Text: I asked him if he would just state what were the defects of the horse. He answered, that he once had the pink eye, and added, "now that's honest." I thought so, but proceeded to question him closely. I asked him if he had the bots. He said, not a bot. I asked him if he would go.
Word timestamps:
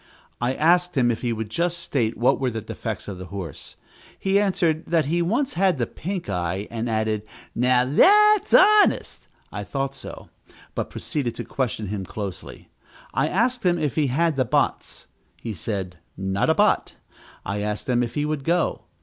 I 0.41 0.55
asked 0.55 0.97
him 0.97 1.11
if 1.11 1.21
he 1.21 1.31
would 1.31 1.51
just 1.51 1.77
state 1.77 2.17
what 2.17 2.39
were 2.39 2.49
the 2.49 2.59
defects 2.59 3.07
of 3.07 3.19
the 3.19 3.25
horse. 3.27 3.75
He 4.17 4.39
answered, 4.39 4.87
that 4.87 5.05
he 5.05 5.21
once 5.21 5.53
had 5.53 5.77
the 5.77 5.85
pink 5.85 6.27
eye, 6.27 6.67
and 6.71 6.89
added, 6.89 7.21
"now 7.53 7.85
that's 7.85 8.51
honest." 8.51 9.27
I 9.51 9.63
thought 9.63 9.93
so, 9.93 10.29
but 10.73 10.89
proceeded 10.89 11.35
to 11.35 11.43
question 11.45 11.89
him 11.89 12.03
closely. 12.03 12.69
I 13.13 13.27
asked 13.27 13.61
him 13.63 13.77
if 13.77 13.93
he 13.93 14.07
had 14.07 14.37
the 14.37 14.43
bots. 14.43 15.05
He 15.39 15.53
said, 15.53 15.99
not 16.17 16.49
a 16.49 16.55
bot. 16.55 16.95
I 17.45 17.61
asked 17.61 17.87
him 17.87 18.01
if 18.01 18.15
he 18.15 18.25
would 18.25 18.43
go. 18.43 18.85